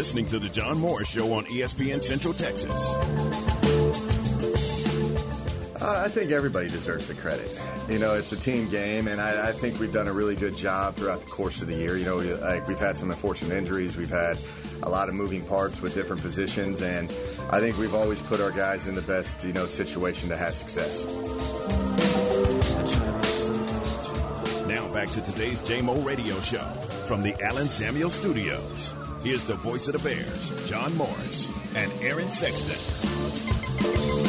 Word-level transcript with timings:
listening 0.00 0.24
to 0.24 0.38
The 0.38 0.48
John 0.48 0.78
Morris 0.78 1.10
Show 1.10 1.30
on 1.34 1.44
ESPN 1.44 2.00
Central 2.00 2.32
Texas. 2.32 2.94
Uh, 5.78 6.02
I 6.06 6.08
think 6.08 6.30
everybody 6.30 6.68
deserves 6.68 7.06
the 7.08 7.12
credit. 7.12 7.60
You 7.86 7.98
know, 7.98 8.14
it's 8.14 8.32
a 8.32 8.36
team 8.38 8.70
game, 8.70 9.08
and 9.08 9.20
I, 9.20 9.48
I, 9.48 9.52
think 9.52 9.78
we've 9.78 9.92
done 9.92 10.08
a 10.08 10.12
really 10.14 10.36
good 10.36 10.56
job 10.56 10.96
throughout 10.96 11.20
the 11.20 11.26
course 11.26 11.60
of 11.60 11.68
the 11.68 11.74
year. 11.74 11.98
You 11.98 12.06
know, 12.06 12.16
like 12.16 12.66
we've 12.66 12.78
had 12.78 12.96
some 12.96 13.10
unfortunate 13.10 13.54
injuries, 13.54 13.98
we've 13.98 14.08
had 14.08 14.38
a 14.82 14.88
lot 14.88 15.10
of 15.10 15.14
moving 15.14 15.44
parts 15.44 15.82
with 15.82 15.92
different 15.92 16.22
positions, 16.22 16.80
and 16.80 17.12
I 17.50 17.60
think 17.60 17.76
we've 17.76 17.94
always 17.94 18.22
put 18.22 18.40
our 18.40 18.52
guys 18.52 18.86
in 18.86 18.94
the 18.94 19.02
best, 19.02 19.44
you 19.44 19.52
know, 19.52 19.66
situation 19.66 20.30
to 20.30 20.36
have 20.38 20.54
success. 20.54 21.04
Now 24.66 24.90
back 24.94 25.10
to 25.10 25.20
today's 25.20 25.60
JMO 25.60 26.02
Radio 26.06 26.40
Show 26.40 26.64
from 27.04 27.22
the 27.22 27.34
Allen 27.42 27.68
Samuel 27.68 28.08
Studios. 28.08 28.94
Here's 29.22 29.44
the 29.44 29.54
voice 29.54 29.86
of 29.86 29.92
the 29.92 29.98
Bears, 29.98 30.50
John 30.64 30.96
Morris 30.96 31.46
and 31.76 31.92
Aaron 32.00 32.30
Sexton. 32.30 34.19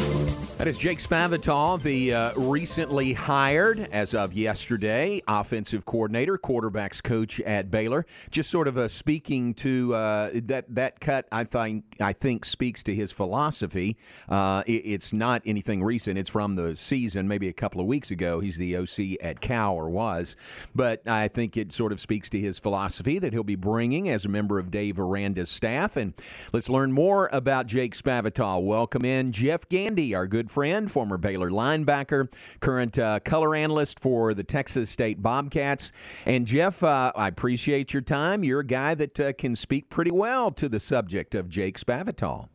That 0.62 0.68
is 0.68 0.78
Jake 0.78 1.00
Spavital, 1.00 1.82
the 1.82 2.14
uh, 2.14 2.34
recently 2.36 3.14
hired, 3.14 3.80
as 3.90 4.14
of 4.14 4.32
yesterday, 4.32 5.20
offensive 5.26 5.84
coordinator, 5.84 6.38
quarterbacks 6.38 7.02
coach 7.02 7.40
at 7.40 7.68
Baylor. 7.68 8.06
Just 8.30 8.48
sort 8.48 8.68
of 8.68 8.78
uh, 8.78 8.86
speaking 8.86 9.54
to 9.54 9.92
uh, 9.92 10.30
that 10.34 10.72
that 10.72 11.00
cut, 11.00 11.26
I 11.32 11.42
think 11.42 11.96
I 12.00 12.12
think 12.12 12.44
speaks 12.44 12.84
to 12.84 12.94
his 12.94 13.10
philosophy. 13.10 13.96
Uh, 14.28 14.62
it, 14.64 14.82
it's 14.84 15.12
not 15.12 15.42
anything 15.44 15.82
recent; 15.82 16.16
it's 16.16 16.30
from 16.30 16.54
the 16.54 16.76
season, 16.76 17.26
maybe 17.26 17.48
a 17.48 17.52
couple 17.52 17.80
of 17.80 17.88
weeks 17.88 18.12
ago. 18.12 18.38
He's 18.38 18.56
the 18.56 18.76
OC 18.76 19.20
at 19.20 19.40
Cal 19.40 19.74
or 19.74 19.90
was, 19.90 20.36
but 20.76 21.02
I 21.08 21.26
think 21.26 21.56
it 21.56 21.72
sort 21.72 21.90
of 21.90 21.98
speaks 21.98 22.30
to 22.30 22.38
his 22.38 22.60
philosophy 22.60 23.18
that 23.18 23.32
he'll 23.32 23.42
be 23.42 23.56
bringing 23.56 24.08
as 24.08 24.24
a 24.24 24.28
member 24.28 24.60
of 24.60 24.70
Dave 24.70 25.00
Aranda's 25.00 25.50
staff. 25.50 25.96
And 25.96 26.14
let's 26.52 26.68
learn 26.68 26.92
more 26.92 27.28
about 27.32 27.66
Jake 27.66 27.96
Spavital. 27.96 28.62
Welcome 28.62 29.04
in 29.04 29.32
Jeff 29.32 29.68
Gandy, 29.68 30.14
our 30.14 30.28
good 30.28 30.51
friend, 30.52 30.90
former 30.90 31.16
Baylor 31.16 31.50
linebacker, 31.50 32.32
current 32.60 32.98
uh, 32.98 33.20
color 33.20 33.54
analyst 33.54 33.98
for 33.98 34.34
the 34.34 34.44
Texas 34.44 34.90
State 34.90 35.22
Bobcats. 35.22 35.92
And 36.26 36.46
Jeff, 36.46 36.82
uh, 36.82 37.12
I 37.16 37.28
appreciate 37.28 37.92
your 37.92 38.02
time. 38.02 38.44
You're 38.44 38.60
a 38.60 38.66
guy 38.66 38.94
that 38.94 39.18
uh, 39.18 39.32
can 39.32 39.56
speak 39.56 39.88
pretty 39.88 40.10
well 40.10 40.50
to 40.52 40.68
the 40.68 40.78
subject 40.78 41.34
of 41.34 41.48
Jake 41.48 41.78
Spavital. 41.78 42.48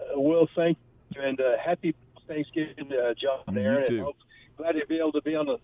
Uh, 0.00 0.20
well, 0.20 0.48
thank 0.54 0.78
you, 1.14 1.22
and 1.22 1.40
uh, 1.40 1.58
happy 1.62 1.94
Thanksgiving, 2.28 2.90
uh, 2.92 3.14
John. 3.20 3.58
Aaron. 3.58 3.80
You 3.80 3.84
too. 3.84 4.12
Glad 4.56 4.72
to 4.72 4.86
be 4.86 4.98
able 4.98 5.12
to 5.12 5.22
be 5.22 5.34
on 5.34 5.46
the 5.46 5.58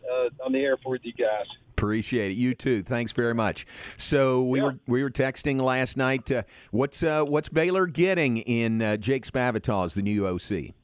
on 0.45 0.53
the 0.53 0.59
air 0.59 0.77
for 0.83 0.99
you 1.01 1.13
guys. 1.13 1.47
Appreciate 1.81 2.33
it. 2.33 2.35
You 2.35 2.53
too. 2.55 2.83
Thanks 2.83 3.13
very 3.13 3.35
much. 3.35 3.67
So 3.97 4.43
we 4.43 4.59
yeah. 4.59 4.65
were 4.65 4.79
we 4.87 5.03
were 5.03 5.11
texting 5.11 5.59
last 5.59 5.97
night. 5.97 6.31
Uh, 6.31 6.43
what's 6.73 7.03
uh, 7.03 7.25
what's 7.25 7.49
Baylor 7.49 7.87
getting 7.87 8.37
in 8.37 8.83
uh, 8.83 8.99
Jake 8.99 9.25
Spavital 9.25 9.87
as 9.87 9.95
the 9.95 10.03
new 10.03 10.27
OC? 10.27 10.75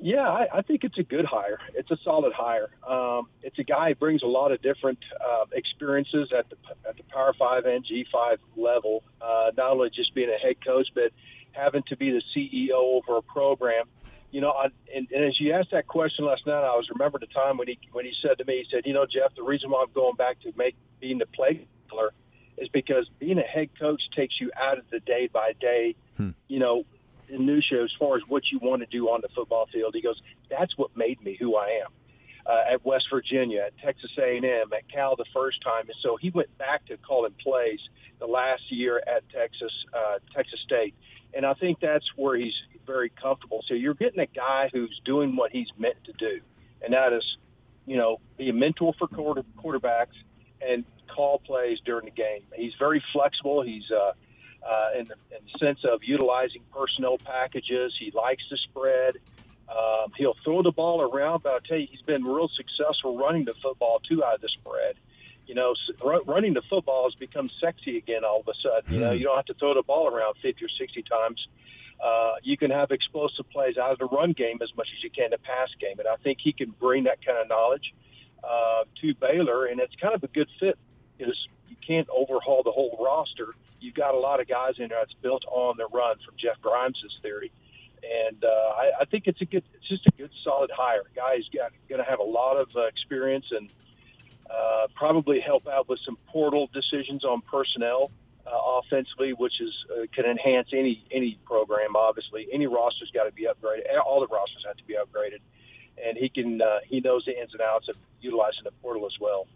Yeah, 0.00 0.28
I, 0.28 0.46
I 0.58 0.62
think 0.62 0.84
it's 0.84 0.98
a 0.98 1.02
good 1.02 1.24
hire. 1.24 1.58
It's 1.74 1.90
a 1.90 1.96
solid 2.04 2.32
hire. 2.32 2.68
Um, 2.88 3.28
it's 3.42 3.58
a 3.58 3.64
guy 3.64 3.88
who 3.88 3.94
brings 3.96 4.22
a 4.22 4.26
lot 4.26 4.52
of 4.52 4.62
different 4.62 4.98
uh, 5.20 5.46
experiences 5.52 6.32
at 6.36 6.48
the 6.50 6.56
at 6.88 6.96
the 6.96 7.02
Power 7.04 7.34
Five 7.36 7.64
and 7.64 7.84
G 7.84 8.06
Five 8.12 8.38
level. 8.56 9.02
Uh, 9.20 9.50
not 9.56 9.72
only 9.72 9.90
just 9.90 10.14
being 10.14 10.30
a 10.30 10.38
head 10.38 10.64
coach, 10.64 10.86
but 10.94 11.10
having 11.50 11.82
to 11.88 11.96
be 11.96 12.10
the 12.10 12.22
CEO 12.34 12.72
over 12.72 13.16
a 13.16 13.22
program. 13.22 13.86
You 14.30 14.42
know, 14.42 14.50
I, 14.50 14.66
and, 14.94 15.08
and 15.10 15.24
as 15.24 15.40
you 15.40 15.52
asked 15.52 15.70
that 15.72 15.86
question 15.86 16.26
last 16.26 16.46
night, 16.46 16.62
I 16.62 16.76
was 16.76 16.88
remembered 16.90 17.22
the 17.22 17.26
time 17.26 17.56
when 17.56 17.66
he 17.66 17.78
when 17.90 18.04
he 18.04 18.12
said 18.22 18.38
to 18.38 18.44
me, 18.44 18.58
he 18.58 18.66
said, 18.70 18.86
"You 18.86 18.92
know, 18.92 19.04
Jeff, 19.04 19.34
the 19.34 19.42
reason 19.42 19.70
why 19.70 19.82
I'm 19.82 19.92
going 19.92 20.14
back 20.14 20.40
to 20.42 20.52
make 20.56 20.76
being 21.00 21.18
the 21.18 21.26
play 21.26 21.66
caller 21.90 22.12
is 22.56 22.68
because 22.68 23.08
being 23.18 23.38
a 23.38 23.42
head 23.42 23.70
coach 23.78 24.02
takes 24.14 24.40
you 24.40 24.50
out 24.60 24.78
of 24.78 24.84
the 24.90 25.00
day 25.00 25.28
by 25.32 25.52
day. 25.60 25.96
Hmm. 26.16 26.30
You 26.46 26.58
know, 26.60 26.84
minutia 27.30 27.82
as 27.82 27.90
far 27.98 28.16
as 28.16 28.22
what 28.28 28.42
you 28.50 28.58
want 28.60 28.80
to 28.82 28.86
do 28.86 29.08
on 29.08 29.20
the 29.20 29.28
football 29.34 29.66
field. 29.72 29.94
He 29.94 30.02
goes, 30.02 30.20
"That's 30.50 30.76
what 30.76 30.96
made 30.96 31.22
me 31.22 31.36
who 31.38 31.56
I 31.56 31.80
am." 31.84 31.92
Uh, 32.46 32.72
at 32.72 32.84
West 32.84 33.06
Virginia, 33.10 33.64
at 33.66 33.76
Texas 33.78 34.10
A&M, 34.18 34.72
at 34.72 34.88
Cal 34.88 35.16
the 35.16 35.26
first 35.34 35.60
time, 35.60 35.82
and 35.86 35.96
so 36.02 36.16
he 36.16 36.30
went 36.30 36.56
back 36.56 36.86
to 36.86 36.96
calling 36.96 37.32
plays 37.32 37.80
the 38.20 38.26
last 38.26 38.62
year 38.70 39.02
at 39.06 39.28
Texas 39.28 39.72
uh, 39.92 40.18
Texas 40.34 40.60
State, 40.60 40.94
and 41.34 41.44
I 41.44 41.54
think 41.54 41.78
that's 41.80 42.06
where 42.16 42.36
he's 42.36 42.54
very 42.86 43.10
comfortable. 43.10 43.62
So 43.68 43.74
you're 43.74 43.94
getting 43.94 44.20
a 44.20 44.26
guy 44.26 44.70
who's 44.72 45.00
doing 45.04 45.36
what 45.36 45.52
he's 45.52 45.68
meant 45.76 46.02
to 46.04 46.12
do, 46.12 46.40
and 46.82 46.94
that 46.94 47.12
is, 47.12 47.24
you 47.86 47.96
know, 47.96 48.18
be 48.36 48.48
a 48.48 48.52
mentor 48.54 48.94
for 48.98 49.08
quarter, 49.08 49.44
quarterbacks 49.62 50.16
and 50.60 50.84
call 51.08 51.38
plays 51.38 51.78
during 51.84 52.06
the 52.06 52.10
game. 52.10 52.42
He's 52.54 52.72
very 52.78 53.02
flexible. 53.12 53.62
He's 53.62 53.90
uh, 53.90 54.12
uh, 54.62 54.98
in, 54.98 55.06
the, 55.06 55.14
in 55.36 55.42
the 55.44 55.58
sense 55.58 55.84
of 55.84 56.02
utilizing 56.04 56.62
personnel 56.72 57.18
packages. 57.18 57.94
He 57.98 58.10
likes 58.10 58.46
to 58.48 58.56
spread. 58.56 59.16
Um, 59.68 60.12
he'll 60.16 60.36
throw 60.44 60.62
the 60.62 60.72
ball 60.72 61.02
around, 61.02 61.42
but 61.42 61.52
I'll 61.52 61.60
tell 61.60 61.78
you, 61.78 61.86
he's 61.90 62.02
been 62.02 62.24
real 62.24 62.48
successful 62.48 63.18
running 63.18 63.44
the 63.44 63.54
football 63.54 64.00
too 64.00 64.24
out 64.24 64.36
of 64.36 64.40
the 64.40 64.48
spread. 64.48 64.96
You 65.46 65.54
know, 65.54 65.74
running 66.26 66.52
the 66.54 66.62
football 66.68 67.04
has 67.04 67.14
become 67.14 67.50
sexy 67.60 67.96
again 67.96 68.24
all 68.24 68.40
of 68.40 68.48
a 68.48 68.54
sudden. 68.62 68.94
You 68.94 69.00
know, 69.00 69.12
hmm. 69.12 69.18
you 69.18 69.24
don't 69.24 69.36
have 69.36 69.46
to 69.46 69.54
throw 69.54 69.74
the 69.74 69.82
ball 69.82 70.06
around 70.06 70.34
50 70.42 70.64
or 70.64 70.68
60 70.68 71.02
times. 71.02 71.48
Uh, 72.02 72.34
you 72.42 72.56
can 72.56 72.70
have 72.70 72.90
explosive 72.90 73.48
plays 73.50 73.76
out 73.76 73.92
of 73.92 73.98
the 73.98 74.06
run 74.06 74.32
game 74.32 74.58
as 74.62 74.74
much 74.76 74.88
as 74.96 75.02
you 75.02 75.10
can 75.10 75.30
the 75.30 75.38
pass 75.38 75.68
game. 75.80 75.98
And 75.98 76.06
I 76.06 76.16
think 76.16 76.38
he 76.40 76.52
can 76.52 76.70
bring 76.70 77.04
that 77.04 77.24
kind 77.24 77.38
of 77.38 77.48
knowledge 77.48 77.92
uh, 78.44 78.84
to 79.00 79.14
Baylor, 79.14 79.66
and 79.66 79.80
it's 79.80 79.94
kind 79.96 80.14
of 80.14 80.22
a 80.22 80.28
good 80.28 80.48
fit 80.60 80.78
because 81.16 81.48
you 81.68 81.76
can't 81.84 82.08
overhaul 82.10 82.62
the 82.62 82.70
whole 82.70 82.96
roster. 83.00 83.54
You've 83.80 83.94
got 83.94 84.14
a 84.14 84.18
lot 84.18 84.40
of 84.40 84.48
guys 84.48 84.74
in 84.78 84.88
there 84.88 84.98
that's 85.00 85.14
built 85.14 85.44
on 85.46 85.76
the 85.76 85.86
run 85.92 86.16
from 86.24 86.34
Jeff 86.36 86.60
Grimes' 86.60 87.02
theory. 87.22 87.52
And 88.02 88.44
uh, 88.44 88.48
I, 88.48 88.90
I 89.00 89.04
think 89.04 89.26
it's 89.26 89.40
a 89.40 89.44
good, 89.44 89.64
it's 89.74 89.88
just 89.88 90.06
a 90.06 90.10
good, 90.12 90.30
solid 90.44 90.70
hire. 90.72 91.02
Guy's 91.16 91.48
got 91.54 91.72
going 91.88 92.02
to 92.02 92.08
have 92.08 92.20
a 92.20 92.24
lot 92.24 92.56
of 92.56 92.68
uh, 92.76 92.82
experience 92.82 93.46
and 93.50 93.70
uh, 94.48 94.86
probably 94.94 95.40
help 95.40 95.66
out 95.66 95.88
with 95.88 95.98
some 96.04 96.16
portal 96.28 96.70
decisions 96.72 97.24
on 97.24 97.40
personnel 97.42 98.10
uh, 98.46 98.80
offensively, 98.80 99.32
which 99.32 99.60
is 99.60 99.74
uh, 99.92 100.06
can 100.14 100.24
enhance 100.24 100.68
any 100.72 101.04
any 101.10 101.38
program. 101.44 101.96
Obviously, 101.96 102.48
any 102.52 102.66
roster's 102.66 103.10
got 103.10 103.24
to 103.24 103.32
be 103.32 103.44
upgraded. 103.46 103.82
All 104.04 104.20
the 104.20 104.26
rosters 104.28 104.64
have 104.66 104.76
to 104.76 104.84
be 104.84 104.94
upgraded, 104.94 105.40
and 106.02 106.16
he 106.16 106.28
can 106.28 106.62
uh, 106.62 106.78
he 106.86 107.00
knows 107.00 107.24
the 107.26 107.38
ins 107.38 107.52
and 107.52 107.60
outs 107.60 107.88
of 107.88 107.96
utilizing 108.20 108.64
the 108.64 108.72
portal 108.82 109.06
as 109.06 109.18
well. 109.20 109.46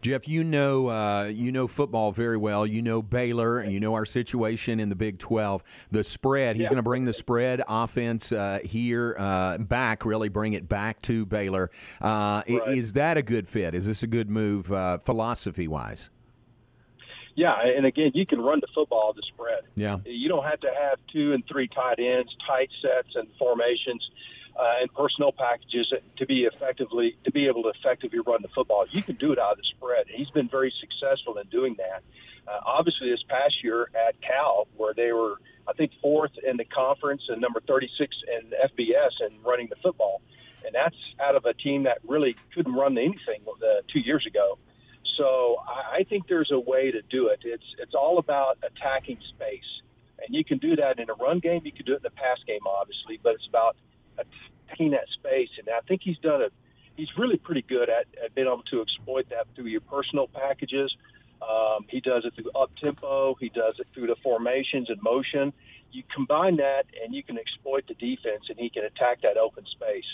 Jeff, 0.00 0.28
you 0.28 0.44
know 0.44 0.88
uh, 0.88 1.24
you 1.24 1.52
know 1.52 1.66
football 1.66 2.12
very 2.12 2.36
well. 2.36 2.66
You 2.66 2.82
know 2.82 3.02
Baylor, 3.02 3.58
and 3.58 3.72
you 3.72 3.80
know 3.80 3.94
our 3.94 4.04
situation 4.04 4.80
in 4.80 4.88
the 4.88 4.94
Big 4.94 5.18
Twelve. 5.18 5.62
The 5.90 6.04
spread. 6.04 6.56
He's 6.56 6.64
yeah. 6.64 6.68
going 6.68 6.76
to 6.76 6.82
bring 6.82 7.04
the 7.04 7.12
spread 7.12 7.62
offense 7.68 8.32
uh, 8.32 8.60
here 8.64 9.16
uh, 9.18 9.58
back. 9.58 10.04
Really 10.04 10.28
bring 10.28 10.52
it 10.52 10.68
back 10.68 11.02
to 11.02 11.26
Baylor. 11.26 11.70
Uh, 12.00 12.42
right. 12.48 12.62
Is 12.68 12.94
that 12.94 13.16
a 13.16 13.22
good 13.22 13.48
fit? 13.48 13.74
Is 13.74 13.86
this 13.86 14.02
a 14.02 14.06
good 14.06 14.30
move 14.30 14.72
uh, 14.72 14.98
philosophy 14.98 15.68
wise? 15.68 16.10
Yeah, 17.36 17.54
and 17.60 17.84
again, 17.84 18.12
you 18.14 18.26
can 18.26 18.40
run 18.40 18.60
the 18.60 18.68
football 18.72 19.12
the 19.12 19.22
spread. 19.26 19.62
Yeah, 19.74 19.98
you 20.04 20.28
don't 20.28 20.44
have 20.44 20.60
to 20.60 20.68
have 20.68 20.98
two 21.12 21.32
and 21.32 21.42
three 21.50 21.68
tight 21.68 21.98
ends, 21.98 22.30
tight 22.46 22.70
sets, 22.80 23.08
and 23.16 23.28
formations 23.38 24.08
uh, 24.56 24.80
and 24.80 24.92
personnel 24.94 25.32
packages 25.32 25.92
to 26.16 26.26
be 26.26 26.44
effectively 26.44 27.16
to 27.24 27.32
be 27.32 27.46
able 27.48 27.62
to 27.64 27.70
effectively 27.70 28.20
run 28.20 28.40
the 28.42 28.48
football. 28.54 28.86
You 28.90 29.02
can 29.02 29.16
do 29.16 29.32
it 29.32 29.38
out 29.38 29.52
of 29.52 29.58
the 29.58 29.64
spread. 29.76 30.06
He's 30.08 30.30
been 30.30 30.48
very 30.48 30.72
successful 30.80 31.38
in 31.38 31.46
doing 31.48 31.74
that. 31.78 32.02
Uh, 32.46 32.60
obviously, 32.66 33.10
this 33.10 33.22
past 33.28 33.64
year 33.64 33.88
at 33.94 34.20
Cal, 34.20 34.68
where 34.76 34.94
they 34.94 35.12
were, 35.12 35.36
I 35.66 35.72
think, 35.72 35.92
fourth 36.00 36.32
in 36.46 36.56
the 36.56 36.64
conference 36.64 37.22
and 37.28 37.40
number 37.40 37.60
36 37.66 38.14
in 38.38 38.50
FBS 38.50 39.12
and 39.20 39.34
running 39.44 39.68
the 39.68 39.76
football, 39.82 40.20
and 40.64 40.74
that's 40.74 40.96
out 41.20 41.36
of 41.36 41.46
a 41.46 41.54
team 41.54 41.84
that 41.84 41.98
really 42.06 42.36
couldn't 42.54 42.74
run 42.74 42.96
anything 42.98 43.40
uh, 43.48 43.80
two 43.92 44.00
years 44.00 44.26
ago. 44.26 44.58
So 45.16 45.56
I, 45.66 45.98
I 45.98 46.04
think 46.04 46.28
there's 46.28 46.50
a 46.52 46.60
way 46.60 46.90
to 46.90 47.02
do 47.02 47.28
it. 47.28 47.40
It's 47.44 47.64
it's 47.78 47.94
all 47.94 48.18
about 48.18 48.58
attacking 48.62 49.18
space, 49.34 49.82
and 50.18 50.34
you 50.34 50.44
can 50.44 50.58
do 50.58 50.76
that 50.76 50.98
in 50.98 51.10
a 51.10 51.14
run 51.14 51.40
game. 51.40 51.62
You 51.64 51.72
can 51.72 51.86
do 51.86 51.94
it 51.94 51.96
in 51.96 52.02
the 52.02 52.10
pass 52.10 52.38
game, 52.46 52.66
obviously, 52.66 53.18
but 53.22 53.34
it's 53.34 53.48
about 53.48 53.76
attacking 54.74 54.90
that 54.92 55.08
space. 55.12 55.48
And 55.58 55.68
I 55.68 55.80
think 55.86 56.02
he's 56.04 56.18
done 56.18 56.42
a 56.42 56.48
he's 56.96 57.08
really 57.18 57.36
pretty 57.36 57.62
good 57.62 57.88
at, 57.88 58.06
at 58.24 58.34
being 58.34 58.46
able 58.46 58.62
to 58.70 58.80
exploit 58.80 59.28
that 59.30 59.46
through 59.54 59.66
your 59.66 59.80
personnel 59.80 60.28
packages. 60.28 60.94
Um, 61.42 61.84
he 61.88 62.00
does 62.00 62.24
it 62.24 62.34
through 62.34 62.50
up 62.52 62.70
tempo. 62.82 63.34
He 63.40 63.48
does 63.48 63.74
it 63.78 63.86
through 63.92 64.06
the 64.06 64.16
formations 64.22 64.88
and 64.88 65.02
motion. 65.02 65.52
You 65.92 66.02
combine 66.14 66.56
that, 66.56 66.86
and 67.02 67.14
you 67.14 67.22
can 67.22 67.38
exploit 67.38 67.86
the 67.86 67.94
defense, 67.94 68.44
and 68.48 68.58
he 68.58 68.70
can 68.70 68.84
attack 68.84 69.22
that 69.22 69.36
open 69.36 69.64
space. 69.66 70.04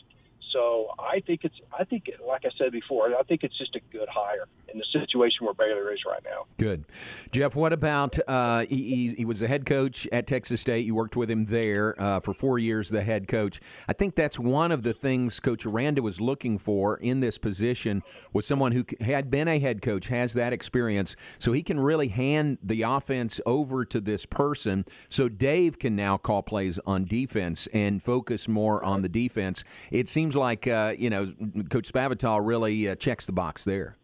So 0.52 0.88
I 0.98 1.20
think 1.20 1.44
it's 1.44 1.54
I 1.76 1.84
think 1.84 2.10
like 2.26 2.44
I 2.44 2.50
said 2.58 2.72
before, 2.72 3.14
I 3.14 3.22
think 3.22 3.44
it's 3.44 3.56
just 3.56 3.76
a 3.76 3.80
good 3.92 4.08
hire 4.08 4.46
in 4.72 4.78
the 4.78 4.84
situation 4.92 5.44
where 5.44 5.54
Baylor 5.54 5.92
is 5.92 6.00
right 6.06 6.22
now. 6.24 6.46
Good, 6.58 6.84
Jeff. 7.32 7.54
What 7.54 7.72
about 7.72 8.18
uh, 8.28 8.66
he, 8.68 9.14
he, 9.16 9.24
was 9.24 9.42
a 9.42 9.48
head 9.48 9.66
coach 9.66 10.08
at 10.12 10.26
Texas 10.26 10.60
State. 10.60 10.86
You 10.86 10.94
worked 10.94 11.16
with 11.16 11.30
him 11.30 11.46
there 11.46 12.00
uh, 12.00 12.20
for 12.20 12.32
four 12.32 12.58
years, 12.58 12.88
the 12.88 13.02
head 13.02 13.28
coach. 13.28 13.60
I 13.88 13.92
think 13.92 14.14
that's 14.14 14.38
one 14.38 14.72
of 14.72 14.82
the 14.82 14.92
things 14.92 15.40
Coach 15.40 15.66
Aranda 15.66 16.02
was 16.02 16.20
looking 16.20 16.58
for 16.58 16.96
in 16.96 17.20
this 17.20 17.38
position 17.38 18.02
was 18.32 18.46
someone 18.46 18.72
who 18.72 18.84
had 19.00 19.30
been 19.30 19.48
a 19.48 19.58
head 19.58 19.82
coach, 19.82 20.08
has 20.08 20.34
that 20.34 20.52
experience, 20.52 21.16
so 21.38 21.52
he 21.52 21.62
can 21.62 21.78
really 21.80 22.08
hand 22.08 22.58
the 22.62 22.82
offense 22.82 23.40
over 23.46 23.84
to 23.84 24.00
this 24.00 24.26
person. 24.26 24.84
So 25.08 25.28
Dave 25.28 25.78
can 25.78 25.96
now 25.96 26.16
call 26.16 26.42
plays 26.42 26.78
on 26.86 27.04
defense 27.04 27.68
and 27.72 28.02
focus 28.02 28.48
more 28.48 28.84
on 28.84 29.02
the 29.02 29.08
defense. 29.08 29.64
It 29.90 30.08
seems 30.08 30.36
like 30.40 30.66
uh, 30.66 30.94
you 30.98 31.10
know 31.10 31.32
Coach 31.70 31.92
Spavital 31.92 32.44
really 32.44 32.88
uh, 32.88 32.96
checks 32.96 33.26
the 33.26 33.32
box 33.32 33.64
there. 33.64 33.96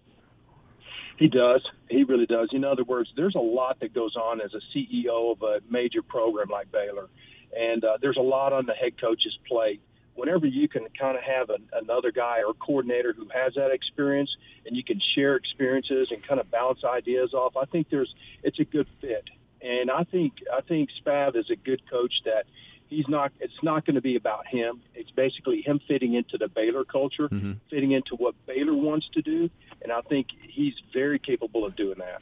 He 1.19 1.29
does. 1.29 1.62
He 1.88 2.05
really 2.05 2.27
does. 2.27 2.50
In 2.53 2.65
other 2.65 2.85
words, 2.85 3.11
there's 3.17 3.35
a 3.35 3.41
lot 3.41 3.81
that 3.81 3.94
goes 3.94 4.15
on 4.17 4.41
as 4.41 4.53
a 4.55 4.61
CEO 4.77 5.33
of 5.33 5.43
a 5.43 5.61
major 5.69 6.03
program 6.03 6.49
like 6.50 6.71
Baylor, 6.71 7.09
and 7.56 7.85
uh, 7.85 7.99
there's 8.00 8.19
a 8.19 8.23
lot 8.23 8.53
on 8.53 8.67
the 8.67 8.75
head 8.75 9.00
coach's 9.00 9.37
plate. 9.49 9.81
Whenever 10.15 10.47
you 10.47 10.67
can 10.67 10.87
kind 10.99 11.17
of 11.17 11.23
have 11.23 11.50
an, 11.50 11.69
another 11.75 12.11
guy 12.11 12.43
or 12.47 12.55
coordinator 12.55 13.12
who 13.12 13.29
has 13.35 13.55
that 13.55 13.71
experience, 13.71 14.31
and 14.65 14.77
you 14.77 14.83
can 14.83 15.00
share 15.15 15.37
experiences 15.37 16.09
and 16.11 16.27
kind 16.27 16.41
of 16.41 16.50
bounce 16.50 16.85
ideas 16.85 17.35
off, 17.35 17.56
I 17.56 17.65
think 17.67 17.88
there's 17.91 18.15
it's 18.43 18.61
a 18.61 18.65
good 18.65 18.87
fit. 19.00 19.25
And 19.62 19.91
I 19.91 20.05
think 20.05 20.35
I 20.53 20.61
think 20.61 20.91
Spav 21.03 21.37
is 21.37 21.50
a 21.50 21.56
good 21.56 21.83
coach 21.91 22.12
that 22.25 22.44
he's 22.88 23.09
not 23.09 23.33
it's 23.41 23.62
not 23.62 23.85
going 23.85 23.94
to 23.94 24.00
be 24.00 24.17
about 24.17 24.47
him 24.47 24.81
it's 24.94 25.11
basically 25.11 25.62
him 25.62 25.81
fitting 25.88 26.15
into 26.15 26.38
the 26.38 26.49
baylor 26.49 26.85
culture 26.85 27.29
mm-hmm. 27.29 27.53
fitting 27.71 27.93
into 27.93 28.15
what 28.17 28.35
baylor 28.47 28.75
wants 28.75 29.06
to 29.12 29.23
do 29.23 29.50
and 29.83 29.93
i 29.93 30.00
think 30.03 30.29
he's 30.49 30.75
very 30.93 31.19
capable 31.19 31.65
of 31.65 31.75
doing 31.77 31.99
that 31.99 32.21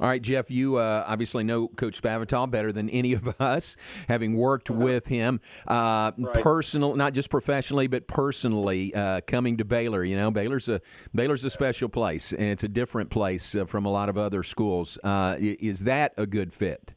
all 0.00 0.08
right 0.08 0.22
jeff 0.22 0.50
you 0.50 0.76
uh, 0.76 1.04
obviously 1.06 1.44
know 1.44 1.68
coach 1.68 2.00
spavital 2.00 2.50
better 2.50 2.72
than 2.72 2.88
any 2.90 3.12
of 3.12 3.28
us 3.40 3.76
having 4.08 4.36
worked 4.36 4.70
uh-huh. 4.70 4.80
with 4.80 5.06
him 5.06 5.40
uh, 5.68 6.12
right. 6.16 6.34
personal 6.42 6.94
not 6.96 7.12
just 7.12 7.30
professionally 7.30 7.86
but 7.86 8.06
personally 8.06 8.94
uh, 8.94 9.20
coming 9.26 9.56
to 9.56 9.64
baylor 9.64 10.02
you 10.02 10.16
know 10.16 10.30
baylor's 10.30 10.68
a 10.68 10.80
baylor's 11.14 11.44
a 11.44 11.50
special 11.50 11.88
place 11.88 12.32
and 12.32 12.44
it's 12.44 12.64
a 12.64 12.68
different 12.68 13.10
place 13.10 13.54
uh, 13.54 13.64
from 13.64 13.84
a 13.84 13.90
lot 13.90 14.08
of 14.08 14.16
other 14.16 14.42
schools 14.42 14.98
uh, 15.04 15.36
is 15.38 15.80
that 15.80 16.12
a 16.16 16.26
good 16.26 16.52
fit 16.52 16.95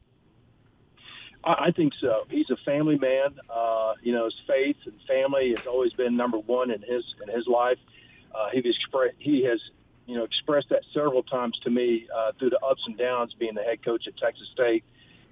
I 1.43 1.71
think 1.71 1.93
so. 2.01 2.25
He's 2.29 2.49
a 2.49 2.57
family 2.65 2.97
man. 2.97 3.39
Uh, 3.49 3.93
you 4.01 4.11
know, 4.11 4.25
his 4.25 4.35
faith 4.45 4.75
and 4.85 4.99
family 5.07 5.53
has 5.55 5.65
always 5.65 5.93
been 5.93 6.17
number 6.17 6.37
one 6.37 6.69
in 6.69 6.81
his 6.81 7.03
in 7.21 7.33
his 7.33 7.47
life. 7.47 7.77
Uh, 8.35 8.49
he 8.51 8.59
expressed 8.59 9.15
he 9.19 9.43
has 9.45 9.59
you 10.05 10.17
know 10.17 10.23
expressed 10.23 10.69
that 10.69 10.83
several 10.93 11.23
times 11.23 11.57
to 11.63 11.69
me 11.69 12.07
uh, 12.15 12.33
through 12.37 12.49
the 12.49 12.59
ups 12.59 12.81
and 12.85 12.97
downs 12.97 13.33
being 13.39 13.55
the 13.55 13.63
head 13.63 13.83
coach 13.83 14.05
at 14.07 14.17
Texas 14.17 14.47
State. 14.53 14.83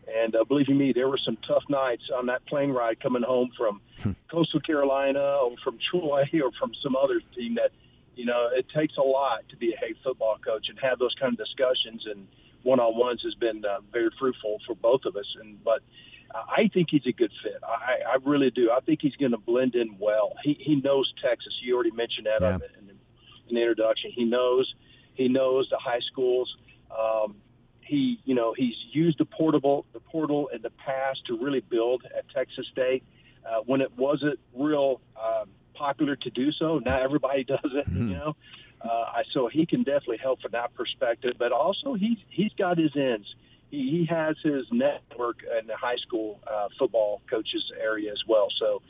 And 0.08 0.36
uh, 0.36 0.46
believe 0.46 0.70
me, 0.70 0.94
there 0.94 1.10
were 1.10 1.20
some 1.24 1.38
tough 1.46 1.64
nights 1.68 2.04
on 2.16 2.28
that 2.28 2.46
plane 2.46 2.72
ride 2.72 3.00
coming 3.02 3.24
home 3.24 3.52
from 3.58 3.82
hmm. 4.02 4.12
Coastal 4.32 4.62
Carolina 4.62 5.20
or 5.20 5.56
from 5.64 5.78
Troy 5.92 6.24
or 6.34 6.52
from 6.58 6.72
some 6.82 6.96
other 6.96 7.20
team 7.36 7.56
that, 7.56 7.72
you 8.16 8.26
know, 8.26 8.50
it 8.54 8.66
takes 8.74 8.96
a 8.98 9.02
lot 9.02 9.42
to 9.50 9.58
be 9.58 9.74
a 9.74 9.78
head 9.78 9.96
football 10.04 10.38
coach 10.44 10.68
and 10.70 10.80
have 10.80 11.00
those 11.00 11.14
kind 11.20 11.34
of 11.34 11.38
discussions. 11.38 12.06
And 12.06 12.28
one 12.64 12.80
on 12.80 12.98
ones 12.98 13.22
has 13.24 13.34
been 13.36 13.64
uh, 13.66 13.80
very 13.92 14.10
fruitful 14.20 14.58
for 14.66 14.76
both 14.76 15.02
of 15.06 15.16
us. 15.16 15.26
And 15.40 15.64
but 15.64 15.82
I 16.34 16.70
think 16.74 16.90
he's 16.92 17.06
a 17.08 17.12
good 17.12 17.32
fit. 17.44 17.62
I, 17.64 18.14
I 18.14 18.18
really 18.24 18.52
do. 18.52 18.72
I 18.72 18.80
think 18.82 19.00
he's 19.02 19.16
going 19.16 19.32
to 19.32 19.38
blend 19.38 19.76
in 19.76 19.98
well. 20.00 20.34
He 20.44 20.58
he 20.60 20.76
knows 20.76 21.12
Texas. 21.24 21.54
You 21.64 21.76
already 21.76 21.92
mentioned 21.92 22.28
that 22.28 22.42
yeah. 22.42 22.56
in, 22.56 22.88
the, 22.88 22.94
in 23.50 23.56
the 23.56 23.62
introduction. 23.62 24.12
He 24.14 24.26
knows 24.26 24.74
he 25.14 25.28
knows 25.28 25.68
the 25.70 25.78
high 25.78 26.02
schools. 26.12 26.56
Um, 26.92 27.36
he 27.82 28.20
you 28.26 28.36
know 28.36 28.54
he's 28.56 28.76
used 28.92 29.18
the 29.20 29.26
portable 29.26 29.86
the 29.94 30.00
portal 30.00 30.50
in 30.54 30.62
the 30.62 30.70
past 30.72 31.20
to 31.28 31.38
really 31.38 31.62
build 31.62 32.04
at 32.16 32.26
Texas 32.30 32.66
State 32.72 33.04
uh, 33.46 33.62
when 33.66 33.82
it 33.82 33.98
wasn't 33.98 34.40
real 34.54 35.02
um, 35.22 35.50
popular 35.74 36.16
to 36.16 36.30
do 36.30 36.52
so. 36.52 36.80
Now 36.80 37.02
everybody 37.02 37.44
does 37.46 37.60
it. 37.64 37.88
Mm-hmm. 37.88 38.10
You 38.10 38.16
know. 38.16 38.36
Uh, 38.82 39.24
so 39.34 39.48
he 39.48 39.66
can 39.66 39.84
definitely 39.84 40.18
help 40.18 40.42
from 40.42 40.52
that 40.52 40.74
perspective, 40.76 41.34
but 41.40 41.52
also 41.52 41.94
he's 41.94 42.18
he's 42.30 42.52
got 42.58 42.78
his 42.78 42.96
ends. 42.96 43.28
He, 43.72 43.78
he 43.78 44.06
has 44.10 44.36
his 44.44 44.66
network 44.72 45.38
in 45.60 45.68
the 45.68 45.76
high 45.76 45.98
school 45.98 46.40
uh, 46.48 46.68
football 46.78 47.22
coaches 47.30 47.72
area 47.82 48.12
as 48.12 48.22
well. 48.28 48.48
So 48.60 48.82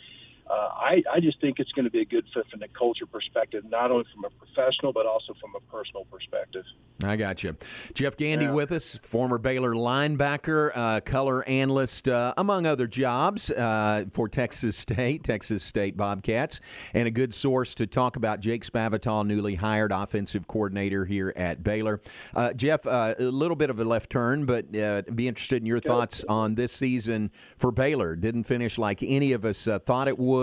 uh, 0.50 0.54
I, 0.54 1.04
I 1.12 1.20
just 1.20 1.42
think 1.42 1.60
it's 1.60 1.72
going 1.74 1.86
to 1.86 1.92
be 1.92 2.02
a 2.02 2.06
good 2.06 2.26
fit 2.34 2.46
from 2.50 2.62
the 2.62 2.68
culture 2.70 3.06
perspective, 3.06 3.66
not 3.70 3.92
only 3.92 4.06
from 4.14 4.26
a 4.26 4.30
professional 4.30 4.94
but 4.94 5.06
also 5.06 5.34
from 5.42 5.54
a 5.56 5.72
personal 5.72 6.06
perspective. 6.06 6.64
I 7.04 7.16
got 7.16 7.44
you, 7.44 7.56
Jeff 7.94 8.18
Gandy 8.18 8.46
yeah. 8.46 8.54
with 8.54 8.72
us, 8.72 8.96
former 9.04 9.38
Baylor 9.38 9.74
linebacker, 9.74 10.72
uh, 10.74 11.02
color 11.02 11.48
analyst, 11.48 12.10
uh, 12.10 12.34
among 12.38 12.66
other 12.66 12.88
jobs 12.88 13.52
uh, 13.52 14.06
for 14.12 14.28
Texas 14.28 14.78
State, 14.88 15.24
Texas 15.24 15.64
State 15.64 15.98
Bobcats, 15.98 16.60
and 16.94 17.08
a 17.08 17.12
good 17.12 17.34
source 17.34 17.76
to 17.76 17.86
talk 17.86 18.16
about 18.16 18.40
Jake 18.40 18.66
Spavital, 18.66 19.28
newly 19.28 19.56
hired 19.56 19.92
offensive 19.92 20.48
coordinator 20.48 21.06
here 21.06 21.34
at 21.36 21.64
Baylor. 21.64 22.02
Uh, 22.36 22.54
Jeff, 22.54 22.88
uh, 22.88 23.14
a 23.20 23.24
little 23.24 23.56
bit 23.56 23.70
of 23.70 23.80
a 23.80 23.84
left 23.84 24.10
turn, 24.10 24.46
but 24.46 24.72
be 24.72 25.28
interested 25.28 25.62
in 25.62 25.66
your 25.66 25.80
thoughts 25.80 26.24
on 26.30 26.56
this 26.56 26.72
season 26.72 27.32
for 27.58 27.72
Baylor. 27.72 28.16
Didn't 28.16 28.46
finish 28.46 28.78
like 28.78 29.04
any 29.04 29.34
of 29.34 29.46
us 29.46 29.68
thought 29.84 30.08
it 30.08 30.18
would 30.18 30.37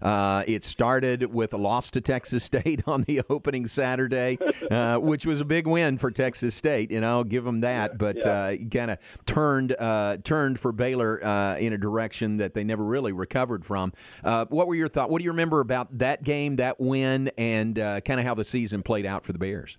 Uh, 0.00 0.44
it 0.46 0.64
started 0.64 1.32
with 1.32 1.52
a 1.54 1.56
loss 1.56 1.90
to 1.92 2.00
Texas 2.00 2.44
State 2.52 2.86
on 2.86 3.02
the 3.02 3.22
opening 3.28 3.66
Saturday, 3.66 4.38
uh, 4.70 4.98
which 4.98 5.26
was 5.26 5.40
a 5.40 5.44
big 5.44 5.66
win 5.66 5.98
for 5.98 6.10
Texas 6.10 6.54
State. 6.54 6.90
You 6.90 7.00
know, 7.00 7.24
give 7.24 7.44
them 7.44 7.60
that. 7.60 7.98
but 7.98 8.16
yeah. 8.16 8.30
uh, 8.30 8.56
kind 8.70 8.90
of 8.90 8.98
turned 9.26 9.74
uh, 9.78 10.18
turned 10.24 10.58
for 10.58 10.72
Baylor 10.72 11.24
uh, 11.24 11.56
in 11.56 11.72
a 11.72 11.78
direction 11.78 12.38
that 12.38 12.54
they 12.54 12.64
never 12.64 12.84
really 12.84 13.12
recovered 13.12 13.64
from. 13.64 13.92
Uh, 14.24 14.46
what 14.48 14.66
were 14.66 14.74
your 14.74 14.88
thoughts? 14.88 15.10
What 15.10 15.18
do 15.18 15.24
you 15.24 15.30
remember 15.30 15.60
about 15.60 15.98
that 15.98 16.22
game, 16.22 16.56
that 16.56 16.80
win, 16.80 17.30
and 17.38 17.76
kind 17.76 18.20
of 18.20 18.26
how 18.26 18.34
the 18.34 18.44
season 18.44 18.82
played 18.82 19.06
out 19.06 19.24
for 19.24 19.32
the 19.32 19.38
Bears? 19.38 19.78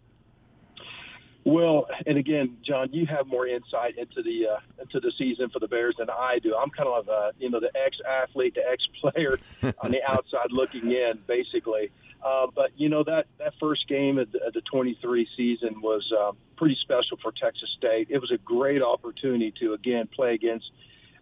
Well, 1.45 1.87
and 2.05 2.17
again, 2.17 2.57
John, 2.65 2.93
you 2.93 3.05
have 3.07 3.27
more 3.27 3.45
insight 3.45 3.97
into 3.97 4.23
the 4.23 4.47
uh, 4.47 4.81
into 4.81 5.01
the 5.01 5.11
season 5.17 5.49
for 5.49 5.59
the 5.59 5.67
Bears 5.67 5.95
than 5.99 6.09
I 6.09 6.39
do. 6.39 6.55
I'm 6.55 6.69
kind 6.69 6.87
of 6.87 7.09
uh, 7.09 7.31
you 7.37 7.49
know 7.49 7.59
the 7.59 7.71
ex 7.75 7.97
athlete, 8.07 8.55
the 8.55 8.65
ex 8.65 8.83
player 9.01 9.37
on 9.79 9.91
the 9.91 10.01
outside 10.07 10.51
looking 10.51 10.91
in, 10.91 11.19
basically. 11.27 11.91
Uh, 12.23 12.47
but 12.55 12.71
you 12.77 12.87
know 12.87 13.03
that 13.03 13.25
that 13.39 13.53
first 13.59 13.89
game 13.89 14.17
of 14.19 14.31
the, 14.31 14.41
of 14.45 14.53
the 14.53 14.61
23 14.61 15.27
season 15.35 15.81
was 15.81 16.09
uh, 16.17 16.31
pretty 16.55 16.77
special 16.81 17.17
for 17.21 17.33
Texas 17.33 17.69
State. 17.77 18.07
It 18.09 18.19
was 18.19 18.31
a 18.31 18.37
great 18.37 18.81
opportunity 18.81 19.53
to 19.59 19.73
again 19.73 20.07
play 20.07 20.33
against 20.35 20.71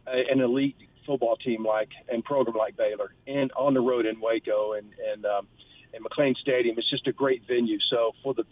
a, 0.05 0.31
an 0.31 0.39
elite 0.39 0.77
football 1.03 1.35
team 1.35 1.65
like 1.65 1.89
and 2.09 2.23
program 2.23 2.55
like 2.55 2.77
Baylor, 2.77 3.15
and 3.25 3.51
on 3.53 3.73
the 3.73 3.81
road 3.81 4.05
in 4.05 4.19
Waco 4.19 4.73
and 4.73 4.93
and 5.11 5.25
um, 5.25 5.47
and 5.95 6.05
McLane 6.05 6.37
Stadium. 6.37 6.77
It's 6.77 6.89
just 6.89 7.07
a 7.07 7.11
great 7.11 7.47
venue. 7.47 7.79
So 7.89 8.13
for 8.21 8.35
the 8.35 8.45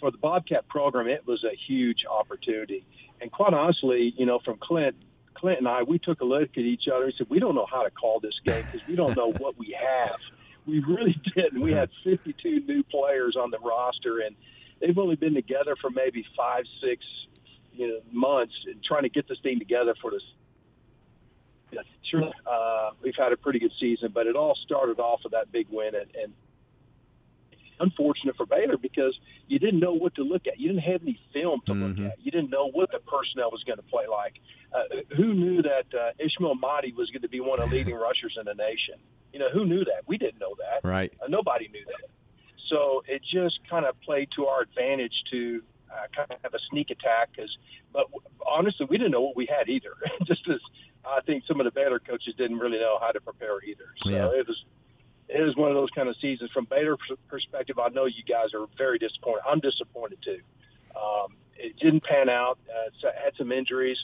for 0.00 0.10
the 0.10 0.18
Bobcat 0.18 0.68
program, 0.68 1.08
it 1.08 1.26
was 1.26 1.44
a 1.44 1.56
huge 1.66 2.04
opportunity. 2.10 2.84
And 3.20 3.30
quite 3.32 3.54
honestly, 3.54 4.12
you 4.16 4.26
know, 4.26 4.38
from 4.44 4.58
Clint, 4.58 4.96
Clint 5.34 5.58
and 5.58 5.68
I, 5.68 5.82
we 5.82 5.98
took 5.98 6.20
a 6.20 6.24
look 6.24 6.50
at 6.56 6.58
each 6.58 6.88
other 6.92 7.04
and 7.04 7.14
said, 7.16 7.28
we 7.30 7.38
don't 7.38 7.54
know 7.54 7.66
how 7.70 7.82
to 7.82 7.90
call 7.90 8.20
this 8.20 8.38
game 8.44 8.66
because 8.66 8.86
we 8.86 8.96
don't 8.96 9.16
know 9.16 9.32
what 9.32 9.58
we 9.58 9.76
have. 9.78 10.18
We 10.66 10.80
really 10.80 11.20
didn't. 11.34 11.60
We 11.60 11.72
had 11.72 11.90
52 12.04 12.60
new 12.60 12.82
players 12.82 13.36
on 13.36 13.50
the 13.50 13.58
roster, 13.58 14.20
and 14.20 14.36
they've 14.80 14.98
only 14.98 15.16
been 15.16 15.34
together 15.34 15.76
for 15.80 15.90
maybe 15.90 16.24
five, 16.36 16.64
six, 16.82 17.04
you 17.72 17.88
know, 17.88 18.00
months 18.12 18.54
and 18.66 18.82
trying 18.82 19.02
to 19.02 19.08
get 19.08 19.28
this 19.28 19.38
thing 19.42 19.58
together 19.58 19.94
for 20.00 20.10
this. 20.10 20.22
Sure, 22.10 22.30
uh, 22.46 22.90
we've 23.02 23.16
had 23.18 23.32
a 23.32 23.36
pretty 23.36 23.58
good 23.58 23.72
season, 23.80 24.12
but 24.14 24.28
it 24.28 24.36
all 24.36 24.54
started 24.64 25.00
off 25.00 25.20
with 25.24 25.32
that 25.32 25.50
big 25.50 25.66
win, 25.68 25.94
and, 25.96 26.06
and 26.14 26.32
unfortunate 27.80 28.36
for 28.36 28.46
Baylor 28.46 28.76
because 28.76 29.18
you 29.48 29.58
didn't 29.58 29.80
know 29.80 29.92
what 29.92 30.14
to 30.16 30.22
look 30.22 30.46
at. 30.46 30.58
You 30.58 30.68
didn't 30.68 30.82
have 30.82 31.02
any 31.02 31.18
film 31.32 31.60
to 31.66 31.72
mm-hmm. 31.72 32.02
look 32.02 32.12
at. 32.12 32.24
You 32.24 32.30
didn't 32.30 32.50
know 32.50 32.70
what 32.70 32.90
the 32.92 32.98
personnel 32.98 33.50
was 33.50 33.62
going 33.64 33.78
to 33.78 33.84
play 33.84 34.06
like. 34.10 34.34
Uh, 34.72 35.14
who 35.16 35.34
knew 35.34 35.62
that 35.62 35.86
uh, 35.94 36.10
Ismail 36.18 36.56
Mahdi 36.56 36.92
was 36.92 37.10
going 37.10 37.22
to 37.22 37.28
be 37.28 37.40
one 37.40 37.60
of 37.60 37.70
the 37.70 37.76
leading 37.78 37.94
rushers 37.94 38.36
in 38.38 38.46
the 38.46 38.54
nation? 38.54 38.94
You 39.32 39.40
know, 39.40 39.50
who 39.50 39.64
knew 39.64 39.84
that? 39.84 40.02
We 40.06 40.18
didn't 40.18 40.40
know 40.40 40.54
that. 40.58 40.86
Right. 40.86 41.12
Uh, 41.22 41.26
nobody 41.28 41.68
knew 41.68 41.84
that. 41.86 42.08
So 42.68 43.02
it 43.06 43.22
just 43.22 43.60
kind 43.68 43.86
of 43.86 44.00
played 44.00 44.28
to 44.36 44.46
our 44.46 44.62
advantage 44.62 45.12
to 45.30 45.62
uh, 45.90 46.06
kind 46.14 46.30
of 46.30 46.38
have 46.42 46.54
a 46.54 46.58
sneak 46.70 46.90
attack. 46.90 47.36
Cause, 47.36 47.56
but 47.92 48.06
honestly, 48.46 48.86
we 48.88 48.98
didn't 48.98 49.12
know 49.12 49.20
what 49.20 49.36
we 49.36 49.46
had 49.46 49.68
either. 49.68 49.92
just 50.26 50.48
as 50.48 50.60
I 51.04 51.20
think 51.20 51.44
some 51.46 51.60
of 51.60 51.64
the 51.64 51.70
Baylor 51.70 52.00
coaches 52.00 52.34
didn't 52.36 52.58
really 52.58 52.78
know 52.78 52.98
how 53.00 53.12
to 53.12 53.20
prepare 53.20 53.62
either. 53.62 53.86
So 54.02 54.10
yeah. 54.10 54.26
it 54.26 54.48
was 54.48 54.64
it 55.28 55.42
was 55.42 55.56
one 55.56 55.70
of 55.70 55.74
those 55.74 55.90
kind 55.90 56.08
of 56.08 56.16
seasons. 56.20 56.50
From 56.52 56.66
Baylor 56.66 56.96
perspective, 57.28 57.78
I 57.78 57.88
know 57.88 58.04
you 58.04 58.22
guys 58.28 58.54
are 58.54 58.66
very 58.78 58.98
disappointed. 58.98 59.42
I'm 59.46 59.60
disappointed 59.60 60.18
too. 60.24 60.40
Um, 60.94 61.34
it 61.56 61.76
didn't 61.78 62.04
pan 62.04 62.28
out. 62.28 62.58
Uh, 62.68 62.88
it's 62.88 63.02
had 63.02 63.32
some 63.36 63.50
injuries. 63.50 63.98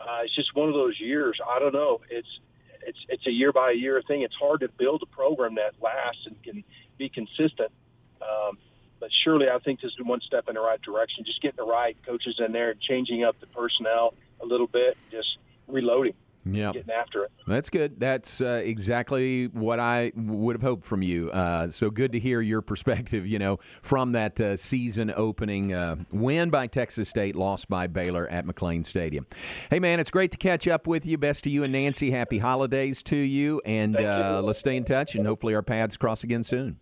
Uh, 0.00 0.20
it's 0.24 0.34
just 0.34 0.54
one 0.54 0.68
of 0.68 0.74
those 0.74 0.98
years. 1.00 1.38
I 1.46 1.58
don't 1.58 1.74
know. 1.74 2.00
It's 2.10 2.28
it's 2.86 2.98
it's 3.08 3.26
a 3.26 3.30
year 3.30 3.52
by 3.52 3.72
year 3.72 4.02
thing. 4.06 4.22
It's 4.22 4.34
hard 4.34 4.60
to 4.60 4.68
build 4.68 5.02
a 5.02 5.06
program 5.06 5.54
that 5.56 5.74
lasts 5.80 6.26
and 6.26 6.42
can 6.42 6.64
be 6.98 7.08
consistent. 7.08 7.70
Um, 8.20 8.58
but 8.98 9.10
surely, 9.24 9.46
I 9.48 9.58
think 9.58 9.80
this 9.80 9.92
is 9.98 10.04
one 10.04 10.20
step 10.20 10.48
in 10.48 10.54
the 10.54 10.60
right 10.60 10.80
direction. 10.80 11.24
Just 11.24 11.40
getting 11.40 11.56
the 11.56 11.70
right 11.70 11.96
coaches 12.04 12.36
in 12.38 12.52
there, 12.52 12.74
changing 12.74 13.24
up 13.24 13.40
the 13.40 13.46
personnel 13.46 14.14
a 14.42 14.46
little 14.46 14.66
bit, 14.66 14.96
just 15.10 15.38
reloading 15.66 16.14
yeah. 16.44 16.72
getting 16.72 16.90
after 16.90 17.24
it. 17.24 17.32
That's 17.46 17.70
good. 17.70 18.00
That's 18.00 18.40
uh, 18.40 18.62
exactly 18.64 19.46
what 19.46 19.78
I 19.78 20.12
would 20.14 20.56
have 20.56 20.62
hoped 20.62 20.84
from 20.84 21.02
you. 21.02 21.30
Uh, 21.30 21.70
so 21.70 21.90
good 21.90 22.12
to 22.12 22.18
hear 22.18 22.40
your 22.40 22.62
perspective, 22.62 23.26
you 23.26 23.38
know, 23.38 23.58
from 23.82 24.12
that 24.12 24.40
uh, 24.40 24.56
season 24.56 25.12
opening 25.16 25.72
uh, 25.72 25.96
win 26.12 26.50
by 26.50 26.66
Texas 26.66 27.08
State, 27.08 27.36
lost 27.36 27.68
by 27.68 27.86
Baylor 27.86 28.26
at 28.28 28.46
McLane 28.46 28.84
Stadium. 28.84 29.26
Hey, 29.70 29.80
man, 29.80 30.00
it's 30.00 30.10
great 30.10 30.30
to 30.32 30.38
catch 30.38 30.68
up 30.68 30.86
with 30.86 31.06
you. 31.06 31.18
Best 31.18 31.44
to 31.44 31.50
you 31.50 31.64
and 31.64 31.72
Nancy. 31.72 32.10
Happy 32.10 32.38
holidays 32.38 33.02
to 33.04 33.16
you. 33.16 33.60
And 33.64 33.94
you. 33.94 34.06
Uh, 34.06 34.40
let's 34.42 34.58
stay 34.58 34.76
in 34.76 34.84
touch, 34.84 35.14
and 35.14 35.26
hopefully 35.26 35.54
our 35.54 35.62
paths 35.62 35.96
cross 35.96 36.24
again 36.24 36.42
soon. 36.42 36.78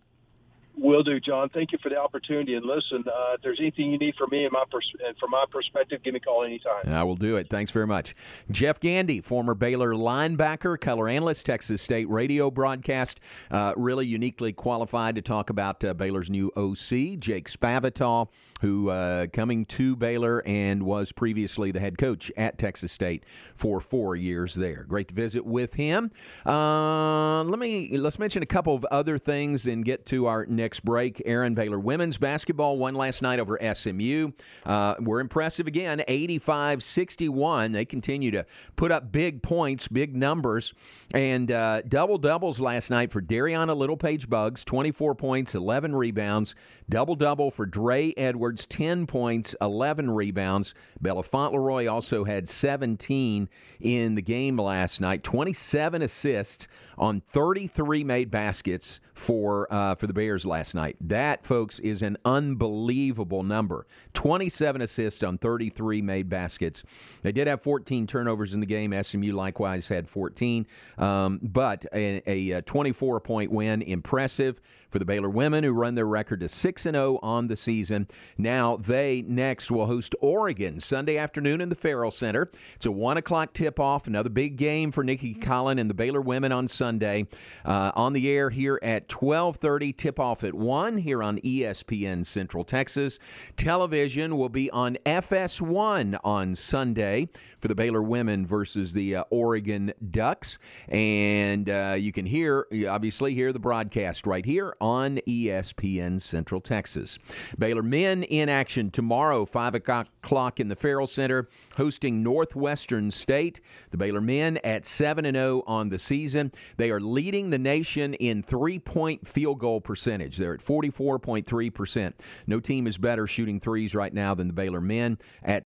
Will 0.81 1.03
do, 1.03 1.19
John. 1.19 1.49
Thank 1.49 1.71
you 1.71 1.77
for 1.83 1.89
the 1.89 1.97
opportunity. 1.97 2.55
And 2.55 2.65
listen, 2.65 3.03
uh, 3.07 3.33
if 3.33 3.41
there's 3.41 3.59
anything 3.59 3.91
you 3.91 3.97
need 3.97 4.15
from 4.15 4.29
me 4.31 4.45
and 4.45 4.51
my 4.51 4.63
pers- 4.71 4.91
and 5.05 5.17
from 5.17 5.31
my 5.31 5.43
perspective, 5.51 6.01
give 6.03 6.13
me 6.13 6.19
a 6.19 6.21
call 6.21 6.43
anytime. 6.43 6.87
I 6.87 7.03
will 7.03 7.17
do 7.17 7.35
it. 7.35 7.49
Thanks 7.49 7.71
very 7.71 7.87
much. 7.87 8.15
Jeff 8.49 8.79
Gandy, 8.79 9.19
former 9.19 9.53
Baylor 9.53 9.91
linebacker, 9.93 10.79
color 10.79 11.09
analyst, 11.09 11.45
Texas 11.45 11.81
State 11.81 12.09
radio 12.09 12.49
broadcast, 12.49 13.19
uh, 13.51 13.73
really 13.75 14.07
uniquely 14.07 14.53
qualified 14.53 15.15
to 15.15 15.21
talk 15.21 15.49
about 15.49 15.83
uh, 15.83 15.93
Baylor's 15.93 16.29
new 16.29 16.51
OC, 16.55 17.19
Jake 17.19 17.49
Spavital, 17.49 18.29
who 18.61 18.89
uh, 18.89 19.27
coming 19.27 19.65
to 19.65 19.95
Baylor 19.95 20.41
and 20.45 20.83
was 20.83 21.11
previously 21.11 21.71
the 21.71 21.79
head 21.79 21.97
coach 21.97 22.31
at 22.37 22.57
Texas 22.57 22.91
State 22.91 23.23
for 23.53 23.81
four 23.81 24.15
years 24.15 24.55
there. 24.55 24.83
Great 24.83 25.09
to 25.09 25.15
visit 25.15 25.45
with 25.45 25.75
him. 25.75 26.11
Uh, 26.45 27.43
let 27.43 27.59
me 27.59 27.97
let's 27.97 28.19
mention 28.19 28.43
a 28.43 28.45
couple 28.45 28.75
of 28.75 28.85
other 28.91 29.17
things 29.17 29.65
and 29.65 29.83
get 29.85 30.05
to 30.07 30.25
our 30.25 30.45
next 30.45 30.68
next 30.69 30.85
break. 30.85 31.19
Aaron 31.25 31.55
Baylor 31.55 31.79
women's 31.79 32.19
basketball 32.19 32.77
won 32.77 32.93
last 32.93 33.23
night 33.23 33.39
over 33.39 33.57
SMU. 33.73 34.33
Uh, 34.63 34.93
we're 34.99 35.19
impressive 35.19 35.65
again, 35.65 36.03
85 36.07 36.83
61. 36.83 37.71
They 37.71 37.85
continue 37.85 38.29
to 38.29 38.45
put 38.75 38.91
up 38.91 39.11
big 39.11 39.41
points, 39.41 39.87
big 39.87 40.15
numbers, 40.15 40.75
and 41.11 41.51
uh, 41.51 41.81
double 41.87 42.19
doubles 42.19 42.59
last 42.59 42.91
night 42.91 43.11
for 43.11 43.19
Darianna 43.19 43.75
Littlepage-Buggs, 43.75 44.63
24 44.63 45.15
points, 45.15 45.55
11 45.55 45.95
rebounds. 45.95 46.53
Double 46.87 47.15
double 47.15 47.49
for 47.49 47.65
Dre 47.65 48.13
Edwards, 48.15 48.65
10 48.67 49.07
points, 49.07 49.55
11 49.61 50.11
rebounds. 50.11 50.75
Bella 51.01 51.23
Fauntleroy 51.23 51.87
also 51.87 52.25
had 52.25 52.47
17 52.47 53.49
in 53.79 54.15
the 54.15 54.21
game 54.21 54.57
last 54.57 55.01
night, 55.01 55.23
27 55.23 56.01
assists 56.01 56.67
on 56.99 57.21
33 57.21 58.03
made 58.03 58.29
baskets 58.29 58.99
for 59.13 59.71
uh, 59.73 59.95
for 59.95 60.05
the 60.05 60.13
Bears 60.13 60.45
last 60.45 60.75
night. 60.75 60.97
That, 61.01 61.45
folks, 61.45 61.79
is 61.79 62.01
an 62.01 62.17
unbelievable 62.25 63.41
number. 63.41 63.87
27 64.13 64.81
assists 64.81 65.23
on 65.23 65.37
33 65.37 66.01
made 66.01 66.29
baskets. 66.29 66.83
They 67.23 67.31
did 67.31 67.47
have 67.47 67.61
14 67.61 68.05
turnovers 68.05 68.53
in 68.53 68.59
the 68.59 68.65
game. 68.65 68.93
SMU 69.01 69.31
likewise 69.31 69.87
had 69.87 70.09
14, 70.09 70.67
um, 70.97 71.39
but 71.41 71.85
a, 71.93 72.51
a 72.51 72.61
24 72.61 73.21
point 73.21 73.51
win, 73.51 73.81
impressive 73.81 74.59
for 74.89 74.99
the 74.99 75.05
Baylor 75.05 75.29
women, 75.29 75.63
who 75.63 75.71
run 75.71 75.95
their 75.95 76.05
record 76.05 76.39
to 76.41 76.49
6 76.49 76.85
and 76.85 76.95
0 76.95 77.19
on 77.21 77.47
the 77.47 77.55
season. 77.55 78.07
Now 78.37 78.77
they 78.77 79.21
next 79.21 79.71
will 79.71 79.85
host 79.85 80.15
Oregon 80.19 80.79
Sunday 80.79 81.17
afternoon 81.17 81.61
in 81.61 81.69
the 81.69 81.75
Ferrell 81.75 82.11
Center. 82.11 82.51
It's 82.75 82.85
a 82.85 82.91
1 82.91 83.17
o'clock 83.17 83.53
tip 83.53 83.79
off, 83.79 84.07
another 84.07 84.29
big 84.29 84.57
game 84.57 84.91
for 84.91 85.03
Nicki 85.03 85.35
Collen 85.35 85.79
and 85.79 85.89
the 85.89 85.93
Baylor 85.93 86.21
women 86.21 86.51
on 86.51 86.67
Sunday. 86.67 87.27
Uh, 87.63 87.91
on 87.95 88.13
the 88.13 88.29
air 88.29 88.49
here 88.49 88.79
at 88.81 89.07
12:30, 89.07 89.95
tip 89.95 90.19
off 90.19 90.43
at 90.43 90.53
1 90.53 90.97
here 90.97 91.21
on 91.21 91.39
ESPN 91.39 92.25
Central 92.25 92.63
Texas. 92.63 93.19
Television 93.55 94.37
will 94.37 94.49
be 94.49 94.69
on 94.71 94.97
FS1 95.05 96.19
on 96.23 96.55
Sunday 96.55 97.29
for 97.59 97.67
the 97.67 97.75
Baylor 97.75 98.01
women 98.01 98.45
versus 98.45 98.93
the 98.93 99.17
uh, 99.17 99.23
Oregon 99.29 99.93
Ducks. 100.11 100.57
And 100.87 101.69
uh, 101.69 101.95
you 101.97 102.11
can 102.11 102.25
hear, 102.25 102.67
obviously, 102.89 103.33
hear 103.33 103.53
the 103.53 103.59
broadcast 103.59 104.25
right 104.25 104.45
here 104.45 104.75
on 104.81 105.17
ESPN 105.27 106.21
Central 106.21 106.61
Texas. 106.61 107.19
Baylor 107.57 107.83
men 107.83 108.23
in 108.23 108.49
action 108.49 108.91
tomorrow, 108.91 109.45
5 109.45 109.75
o'clock 109.75 110.59
in 110.59 110.69
the 110.69 110.75
Ferrell 110.75 111.07
Center, 111.07 111.49
hosting 111.77 112.23
Northwestern 112.23 113.11
State. 113.11 113.59
The 113.91 113.97
Baylor 113.97 114.21
men 114.21 114.57
at 114.63 114.85
7 114.85 115.25
and 115.25 115.35
0 115.35 115.63
on 115.67 115.89
the 115.89 115.99
season. 115.99 116.51
They 116.77 116.91
are 116.91 116.99
leading 116.99 117.49
the 117.49 117.57
nation 117.57 118.13
in 118.15 118.43
three 118.43 118.79
point 118.79 119.27
field 119.27 119.59
goal 119.59 119.81
percentage. 119.81 120.37
They're 120.37 120.53
at 120.53 120.63
44.3%. 120.63 122.13
No 122.47 122.59
team 122.59 122.87
is 122.87 122.97
better 122.97 123.27
shooting 123.27 123.59
threes 123.59 123.93
right 123.93 124.13
now 124.13 124.33
than 124.33 124.47
the 124.47 124.53
Baylor 124.53 124.81
men 124.81 125.17
at 125.43 125.49